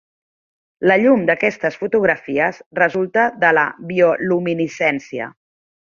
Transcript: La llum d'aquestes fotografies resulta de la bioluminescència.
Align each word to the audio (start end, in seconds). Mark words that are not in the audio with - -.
La 0.91 0.95
llum 1.01 1.25
d'aquestes 1.29 1.77
fotografies 1.83 2.59
resulta 2.81 3.29
de 3.45 3.53
la 3.59 3.67
bioluminescència. 3.93 5.29